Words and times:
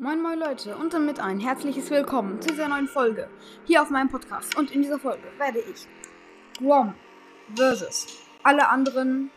Moin 0.00 0.22
moin 0.22 0.38
Leute 0.38 0.76
und 0.76 0.94
damit 0.94 1.18
ein 1.18 1.40
herzliches 1.40 1.90
Willkommen 1.90 2.40
zu 2.40 2.50
dieser 2.50 2.68
neuen 2.68 2.86
Folge 2.86 3.28
hier 3.66 3.82
auf 3.82 3.90
meinem 3.90 4.08
Podcast. 4.08 4.56
Und 4.56 4.70
in 4.70 4.82
dieser 4.82 5.00
Folge 5.00 5.24
werde 5.38 5.58
ich 5.58 5.88
Grom 6.58 6.94
versus 7.56 8.06
alle 8.44 8.68
anderen 8.68 9.32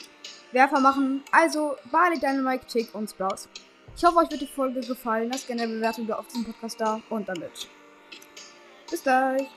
Werfer 0.52 0.79
machen, 0.79 1.24
also 1.32 1.78
Barley, 1.92 2.20
Dynamite, 2.20 2.68
Tick 2.68 2.94
und 2.94 3.10
Sprout. 3.10 3.50
Ich 3.97 4.04
hoffe, 4.04 4.18
euch 4.18 4.29
wird 4.29 4.42
die 4.42 4.46
Folge 4.46 4.81
gefallen. 4.81 5.31
Lasst 5.31 5.47
gerne 5.47 5.63
eine 5.63 5.74
Bewertung 5.74 6.12
auf 6.12 6.28
diesem 6.28 6.46
Podcast 6.46 6.79
da 6.79 7.01
und 7.09 7.28
damit. 7.28 7.67
Bis 8.91 9.01
gleich. 9.01 9.47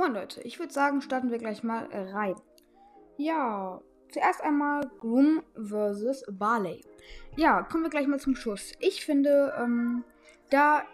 Moin 0.00 0.14
Leute, 0.14 0.40
ich 0.40 0.58
würde 0.58 0.72
sagen, 0.72 1.02
starten 1.02 1.30
wir 1.30 1.36
gleich 1.36 1.62
mal 1.62 1.86
rein. 1.92 2.34
Ja, 3.18 3.82
zuerst 4.10 4.40
einmal 4.40 4.90
Groom 4.98 5.42
versus 5.62 6.24
Barley. 6.26 6.82
Ja, 7.36 7.64
kommen 7.64 7.82
wir 7.82 7.90
gleich 7.90 8.06
mal 8.06 8.18
zum 8.18 8.34
Schuss. 8.34 8.72
Ich 8.78 9.04
finde, 9.04 9.52
ähm, 9.58 10.02
da 10.48 10.84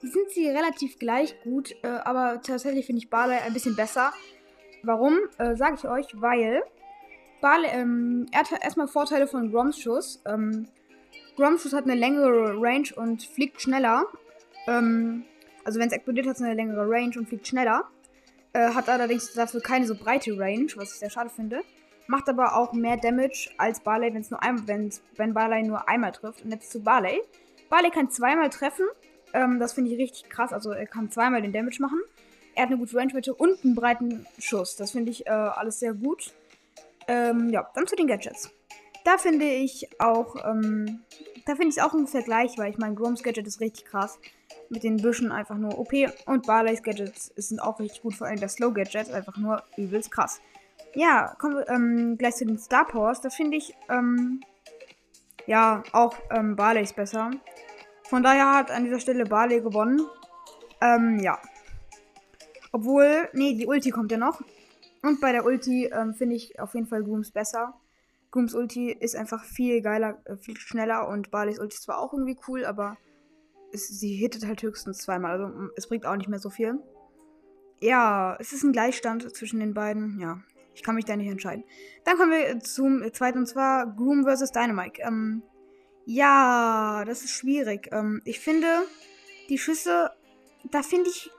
sind 0.00 0.30
sie 0.30 0.48
relativ 0.48 0.98
gleich 0.98 1.38
gut, 1.42 1.72
äh, 1.82 1.88
aber 1.88 2.40
tatsächlich 2.40 2.86
finde 2.86 3.00
ich 3.00 3.10
Barley 3.10 3.36
ein 3.36 3.52
bisschen 3.52 3.76
besser. 3.76 4.14
Warum? 4.82 5.18
Äh, 5.36 5.54
Sage 5.56 5.76
ich 5.78 5.86
euch, 5.86 6.06
weil 6.14 6.62
Barley, 7.42 7.68
ähm, 7.70 8.24
er 8.32 8.40
hat 8.40 8.64
erstmal 8.64 8.88
Vorteile 8.88 9.26
von 9.26 9.52
Groms 9.52 9.78
Schuss. 9.78 10.22
Ähm, 10.24 10.66
Groms 11.36 11.62
Schuss 11.62 11.74
hat 11.74 11.84
eine 11.84 11.94
längere 11.94 12.54
Range 12.58 12.88
und 12.96 13.22
fliegt 13.22 13.60
schneller. 13.60 14.06
Ähm, 14.66 15.26
also 15.62 15.78
wenn 15.78 15.88
es 15.88 15.92
explodiert, 15.92 16.26
hat 16.26 16.36
es 16.36 16.42
eine 16.42 16.54
längere 16.54 16.88
Range 16.88 17.12
und 17.18 17.28
fliegt 17.28 17.46
schneller. 17.46 17.90
Äh, 18.56 18.72
hat 18.72 18.88
allerdings 18.88 19.34
dafür 19.34 19.60
keine 19.60 19.86
so 19.86 19.94
breite 19.94 20.38
Range, 20.38 20.68
was 20.76 20.92
ich 20.92 20.98
sehr 20.98 21.10
schade 21.10 21.28
finde. 21.28 21.60
Macht 22.06 22.26
aber 22.30 22.56
auch 22.56 22.72
mehr 22.72 22.96
Damage 22.96 23.50
als 23.58 23.80
Barley, 23.80 24.14
wenn's 24.14 24.30
nur 24.30 24.42
ein, 24.42 24.66
wenn's, 24.66 25.02
wenn 25.16 25.34
Barley 25.34 25.62
nur 25.64 25.86
einmal 25.90 26.12
trifft. 26.12 26.42
Und 26.42 26.52
jetzt 26.52 26.70
zu 26.70 26.80
Barley. 26.82 27.20
Barley 27.68 27.90
kann 27.90 28.08
zweimal 28.10 28.48
treffen. 28.48 28.86
Ähm, 29.34 29.60
das 29.60 29.74
finde 29.74 29.90
ich 29.90 29.98
richtig 29.98 30.30
krass. 30.30 30.54
Also 30.54 30.70
er 30.70 30.86
kann 30.86 31.10
zweimal 31.10 31.42
den 31.42 31.52
Damage 31.52 31.82
machen. 31.82 32.00
Er 32.54 32.62
hat 32.62 32.70
eine 32.70 32.78
gute 32.78 32.96
Range 32.96 33.12
und 33.34 33.62
einen 33.62 33.74
breiten 33.74 34.26
Schuss. 34.38 34.76
Das 34.76 34.92
finde 34.92 35.10
ich 35.10 35.26
äh, 35.26 35.30
alles 35.30 35.80
sehr 35.80 35.92
gut. 35.92 36.32
Ähm, 37.08 37.50
ja, 37.50 37.68
dann 37.74 37.86
zu 37.86 37.94
den 37.94 38.06
Gadgets. 38.06 38.50
Da 39.04 39.18
finde 39.18 39.44
ich 39.44 39.86
auch, 40.00 40.34
ähm, 40.48 41.00
da 41.44 41.56
finde 41.56 41.68
ich 41.68 41.82
auch 41.82 41.92
ungefähr 41.92 42.22
gleich, 42.22 42.56
weil 42.56 42.70
ich 42.70 42.78
mein 42.78 42.94
Groms 42.94 43.22
Gadget 43.22 43.46
ist 43.46 43.60
richtig 43.60 43.84
krass 43.84 44.18
mit 44.70 44.82
den 44.82 44.98
Büschen 44.98 45.32
einfach 45.32 45.56
nur 45.56 45.78
OP. 45.78 45.92
Und 46.26 46.46
Barleys 46.46 46.82
Gadgets 46.82 47.32
sind 47.36 47.60
auch 47.60 47.80
richtig 47.80 48.02
gut, 48.02 48.14
vor 48.14 48.26
allem 48.26 48.40
der 48.40 48.48
Slow 48.48 48.72
Gadget, 48.72 49.10
einfach 49.10 49.36
nur 49.36 49.62
übelst 49.76 50.10
krass. 50.10 50.40
Ja, 50.94 51.34
kommen 51.38 51.56
wir 51.56 51.68
ähm, 51.68 52.16
gleich 52.18 52.36
zu 52.36 52.46
den 52.46 52.58
Star 52.58 52.86
Powers. 52.86 53.20
Da 53.20 53.30
finde 53.30 53.56
ich, 53.56 53.74
ähm, 53.88 54.40
ja, 55.46 55.82
auch 55.92 56.16
ähm, 56.30 56.56
Barleys 56.56 56.92
besser. 56.92 57.30
Von 58.04 58.22
daher 58.22 58.54
hat 58.54 58.70
an 58.70 58.84
dieser 58.84 59.00
Stelle 59.00 59.24
Barley 59.24 59.60
gewonnen. 59.60 60.00
Ähm, 60.80 61.18
ja. 61.20 61.38
Obwohl, 62.72 63.28
nee, 63.32 63.54
die 63.54 63.66
Ulti 63.66 63.90
kommt 63.90 64.12
ja 64.12 64.18
noch. 64.18 64.40
Und 65.02 65.20
bei 65.20 65.32
der 65.32 65.44
Ulti 65.44 65.86
ähm, 65.86 66.14
finde 66.14 66.36
ich 66.36 66.58
auf 66.58 66.74
jeden 66.74 66.86
Fall 66.86 67.02
Grooms 67.04 67.30
besser. 67.30 67.74
Grooms 68.30 68.54
Ulti 68.54 68.90
ist 68.90 69.16
einfach 69.16 69.44
viel 69.44 69.80
geiler, 69.82 70.18
äh, 70.24 70.36
viel 70.36 70.56
schneller 70.56 71.08
und 71.08 71.30
Barleys 71.30 71.58
Ulti 71.58 71.74
ist 71.74 71.84
zwar 71.84 71.98
auch 71.98 72.12
irgendwie 72.12 72.38
cool, 72.48 72.64
aber 72.64 72.96
sie 73.72 74.14
hittet 74.14 74.46
halt 74.46 74.62
höchstens 74.62 74.98
zweimal. 74.98 75.32
Also 75.32 75.46
mm, 75.48 75.70
es 75.76 75.88
bringt 75.88 76.06
auch 76.06 76.16
nicht 76.16 76.28
mehr 76.28 76.38
so 76.38 76.50
viel. 76.50 76.78
Ja, 77.80 78.36
es 78.40 78.52
ist 78.52 78.62
ein 78.62 78.72
Gleichstand 78.72 79.34
zwischen 79.34 79.60
den 79.60 79.74
beiden. 79.74 80.18
Ja, 80.20 80.40
ich 80.74 80.82
kann 80.82 80.94
mich 80.94 81.04
da 81.04 81.16
nicht 81.16 81.30
entscheiden. 81.30 81.64
Dann 82.04 82.16
kommen 82.16 82.30
wir 82.30 82.60
zum 82.60 83.02
zweiten 83.12 83.38
und 83.38 83.46
zwar 83.46 83.86
Groom 83.86 84.24
vs. 84.24 84.52
Dynamite. 84.52 85.02
Ähm, 85.02 85.42
ja, 86.04 87.04
das 87.04 87.22
ist 87.22 87.32
schwierig. 87.32 87.88
Ähm, 87.92 88.22
ich 88.24 88.40
finde, 88.40 88.66
die 89.48 89.58
Schüsse, 89.58 90.10
da 90.70 90.82
finde 90.82 91.10
ich 91.10 91.30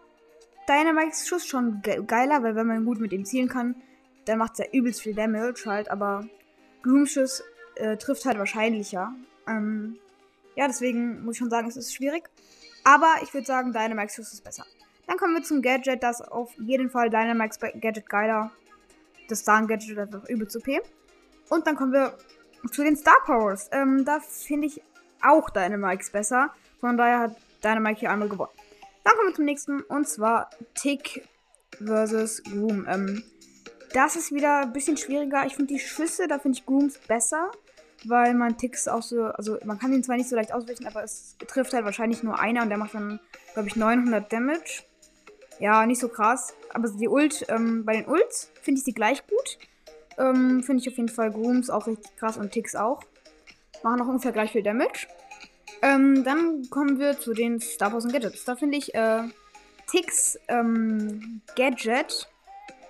Dynamites 0.68 1.28
Schuss 1.28 1.48
schon 1.48 1.82
ge 1.82 2.04
geiler, 2.06 2.44
weil 2.44 2.56
wenn 2.56 2.68
man 2.68 2.86
gut 2.86 3.00
mit 3.00 3.14
ihm 3.14 3.24
zielen 3.24 3.48
kann, 3.48 3.82
dann 4.26 4.38
macht 4.38 4.60
er 4.60 4.74
übelst 4.74 5.02
viel 5.02 5.16
Damage 5.16 5.64
halt, 5.66 5.90
aber 5.90 6.28
Grooms 6.84 7.12
Schuss 7.12 7.44
äh, 7.76 7.96
trifft 7.96 8.26
halt 8.26 8.38
wahrscheinlicher. 8.38 9.14
Ähm, 9.48 9.98
ja, 10.58 10.68
deswegen 10.68 11.24
muss 11.24 11.36
ich 11.36 11.40
schon 11.40 11.52
sagen, 11.52 11.68
es 11.68 11.78
ist 11.78 11.94
schwierig. 11.94 12.24
Aber 12.84 13.14
ich 13.22 13.34
würde 13.34 13.46
sagen, 13.46 13.72
Dynamax 13.72 14.16
Schuss 14.16 14.34
ist 14.34 14.44
besser. 14.44 14.66
Dann 15.06 15.18
kommen 15.18 15.36
wir 15.36 15.44
zum 15.44 15.62
Gadget, 15.62 16.02
das 16.02 16.20
auf 16.22 16.52
jeden 16.58 16.90
Fall 16.90 17.10
Dynamax 17.10 17.60
Gadget 17.60 18.10
geiler. 18.10 18.52
Das 19.30 19.40
Star 19.40 19.66
Gadget 19.68 19.92
ist 19.92 20.00
einfach 20.00 20.28
übel 20.28 20.48
zu 20.48 20.60
P. 20.60 20.82
Und 21.50 21.68
dann 21.68 21.76
kommen 21.76 21.94
wir 21.94 22.18
zu 22.72 22.84
den 22.84 22.98
Star 22.98 23.18
Powers. 23.26 23.70
Ähm, 23.72 24.04
da 24.04 24.20
finde 24.20 24.68
ich 24.68 24.82
auch 25.22 25.50
Dynamax 25.52 26.10
besser. 26.10 26.52
Von 26.80 26.98
daher 26.98 27.20
hat 27.20 27.36
Dynamax 27.64 28.00
hier 28.00 28.10
einmal 28.10 28.28
gewonnen. 28.28 28.52
Dann 29.04 29.14
kommen 29.16 29.30
wir 29.30 29.36
zum 29.36 29.46
nächsten 29.46 29.82
und 29.82 30.08
zwar 30.08 30.50
Tick 30.74 31.28
versus 31.78 32.44
Groom. 32.44 32.86
Ähm, 32.90 33.24
das 33.94 34.16
ist 34.16 34.34
wieder 34.34 34.62
ein 34.62 34.74
bisschen 34.74 34.98
schwieriger. 34.98 35.46
Ich 35.46 35.56
finde 35.56 35.74
die 35.76 35.80
Schüsse, 35.80 36.28
da 36.28 36.40
finde 36.40 36.58
ich 36.58 36.66
Grooms 36.66 36.98
besser 37.08 37.52
weil 38.06 38.34
man 38.34 38.58
Ticks 38.58 38.88
auch 38.88 39.02
so, 39.02 39.26
also 39.26 39.58
man 39.66 39.80
kann 39.80 39.94
ihn 39.94 40.04
zwar 40.04 40.18
nicht 40.18 40.30
so 40.30 40.36
leicht 40.36 40.54
ausweichen, 40.54 40.88
aber 40.88 41.04
es 41.04 41.36
trifft 41.48 41.74
halt 41.74 41.86
wahrscheinlich 41.86 42.24
nur 42.24 42.40
einer 42.40 42.64
und 42.64 42.70
der 42.70 42.78
macht 42.78 42.94
dann, 42.94 43.20
glaube 43.54 43.68
ich, 43.68 43.76
900 43.76 44.32
Damage. 44.32 44.84
Ja, 45.60 45.86
nicht 45.86 46.00
so 46.00 46.08
krass. 46.08 46.54
Aber 46.74 46.88
die 46.90 47.08
Ult, 47.08 47.46
ähm, 47.50 47.84
bei 47.86 47.96
den 47.96 48.06
Ults 48.06 48.52
finde 48.62 48.80
ich 48.80 48.86
sie 48.86 48.94
gleich 48.94 49.26
gut. 49.26 49.58
Ähm, 50.18 50.64
finde 50.64 50.82
ich 50.82 50.90
auf 50.90 50.98
jeden 50.98 51.10
Fall 51.10 51.32
Grooms 51.32 51.70
auch 51.70 51.88
richtig 51.88 52.16
krass 52.18 52.38
und 52.38 52.52
Ticks 52.52 52.76
auch. 52.76 53.04
Machen 53.84 54.02
auch 54.02 54.08
ungefähr 54.08 54.32
gleich 54.32 54.52
viel 54.52 54.64
Damage. 54.64 55.08
Ähm, 55.82 56.24
dann 56.24 56.70
kommen 56.70 57.00
wir 57.00 57.20
zu 57.20 57.34
den 57.34 57.60
Star 57.60 57.94
Wars 57.94 58.08
Gadgets. 58.08 58.46
Da 58.46 58.56
finde 58.56 58.78
ich 58.78 58.96
äh, 58.96 59.24
Ticks 59.88 60.40
ähm, 60.48 61.42
Gadget 61.56 62.28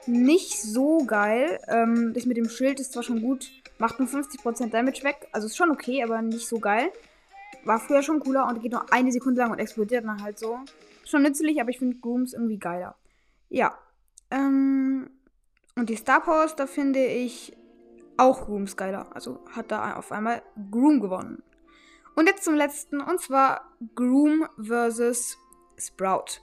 nicht 0.07 0.61
so 0.61 1.05
geil. 1.05 1.59
Ähm, 1.67 2.13
das 2.13 2.25
mit 2.25 2.37
dem 2.37 2.49
Schild 2.49 2.79
ist 2.79 2.93
zwar 2.93 3.03
schon 3.03 3.21
gut, 3.21 3.49
Macht 3.79 3.99
nur 3.99 4.07
50% 4.07 4.69
Damage 4.69 5.03
weg. 5.03 5.27
Also 5.31 5.47
ist 5.47 5.57
schon 5.57 5.71
okay, 5.71 6.03
aber 6.03 6.21
nicht 6.21 6.47
so 6.47 6.59
geil. 6.59 6.91
War 7.63 7.79
früher 7.79 8.01
schon 8.01 8.19
cooler 8.19 8.47
und 8.47 8.61
geht 8.61 8.71
nur 8.71 8.91
eine 8.91 9.11
Sekunde 9.11 9.41
lang 9.41 9.51
und 9.51 9.59
explodiert 9.59 10.03
dann 10.03 10.23
halt 10.23 10.39
so. 10.39 10.59
Schon 11.05 11.23
nützlich, 11.23 11.61
aber 11.61 11.69
ich 11.69 11.79
finde 11.79 11.97
Grooms 11.97 12.33
irgendwie 12.33 12.57
geiler. 12.57 12.95
Ja. 13.49 13.77
Ähm, 14.31 15.09
und 15.75 15.89
die 15.89 15.95
Star 15.95 16.21
Powers, 16.21 16.55
da 16.55 16.65
finde 16.65 17.05
ich 17.05 17.55
auch 18.17 18.45
Grooms 18.45 18.75
geiler. 18.75 19.07
Also 19.13 19.39
hat 19.51 19.71
da 19.71 19.95
auf 19.95 20.11
einmal 20.11 20.41
Groom 20.71 20.99
gewonnen. 20.99 21.43
Und 22.15 22.25
jetzt 22.25 22.43
zum 22.43 22.55
letzten, 22.55 22.99
und 22.99 23.21
zwar 23.21 23.71
Groom 23.95 24.47
versus 24.59 25.37
Sprout. 25.77 26.41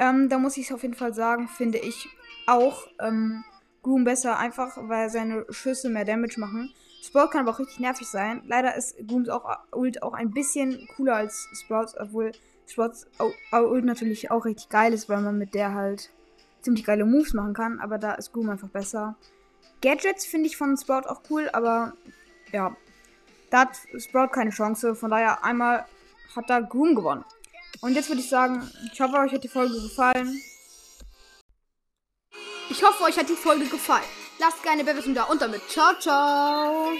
Ähm, 0.00 0.28
da 0.28 0.38
muss 0.38 0.56
ich 0.56 0.66
es 0.66 0.72
auf 0.72 0.82
jeden 0.82 0.94
Fall 0.94 1.14
sagen, 1.14 1.46
finde 1.46 1.78
ich 1.78 2.08
auch 2.46 2.86
ähm, 3.00 3.44
Groom 3.82 4.04
besser, 4.04 4.38
einfach 4.38 4.76
weil 4.76 5.10
seine 5.10 5.44
Schüsse 5.50 5.88
mehr 5.88 6.04
Damage 6.04 6.38
machen. 6.38 6.72
Sprout 7.02 7.28
kann 7.28 7.40
aber 7.42 7.50
auch 7.50 7.58
richtig 7.58 7.80
nervig 7.80 8.06
sein. 8.06 8.42
Leider 8.46 8.76
ist 8.76 8.96
Grooms 9.08 9.28
auch 9.28 9.58
Ult 9.72 10.02
auch 10.02 10.12
ein 10.12 10.30
bisschen 10.30 10.88
cooler 10.94 11.16
als 11.16 11.48
Sprouts, 11.52 11.98
obwohl 11.98 12.30
Sprouts 12.66 13.08
Ult 13.52 13.84
natürlich 13.84 14.30
auch 14.30 14.44
richtig 14.44 14.68
geil 14.68 14.92
ist, 14.92 15.08
weil 15.08 15.20
man 15.20 15.36
mit 15.36 15.54
der 15.54 15.74
halt 15.74 16.10
ziemlich 16.60 16.84
geile 16.84 17.04
Moves 17.04 17.34
machen 17.34 17.54
kann. 17.54 17.80
Aber 17.80 17.98
da 17.98 18.12
ist 18.12 18.32
Groom 18.32 18.50
einfach 18.50 18.68
besser. 18.68 19.16
Gadgets 19.80 20.26
finde 20.26 20.46
ich 20.46 20.56
von 20.56 20.76
Sprout 20.76 21.08
auch 21.08 21.22
cool, 21.28 21.50
aber 21.52 21.94
ja, 22.52 22.76
da 23.50 23.62
hat 23.62 23.76
Sprout 23.98 24.28
keine 24.28 24.50
Chance. 24.50 24.94
Von 24.94 25.10
daher 25.10 25.44
einmal 25.44 25.86
hat 26.36 26.48
da 26.48 26.60
Groom 26.60 26.94
gewonnen. 26.94 27.24
Und 27.80 27.94
jetzt 27.94 28.08
würde 28.08 28.20
ich 28.20 28.28
sagen, 28.28 28.62
ich 28.92 29.00
hoffe, 29.00 29.16
euch 29.16 29.32
hat 29.32 29.42
die 29.42 29.48
Folge 29.48 29.74
gefallen. 29.74 30.40
Ich 32.72 32.82
hoffe, 32.82 33.04
euch 33.04 33.18
hat 33.18 33.28
die 33.28 33.34
Folge 33.34 33.66
gefallen. 33.66 34.02
Lasst 34.38 34.62
gerne 34.62 34.82
Bewertung 34.82 35.14
da 35.14 35.24
und 35.24 35.42
damit. 35.42 35.60
Ciao, 35.68 35.92
ciao. 36.00 36.92